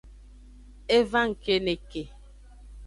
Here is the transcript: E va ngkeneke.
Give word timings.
E 0.95 0.97
va 1.09 1.21
ngkeneke. 1.29 2.03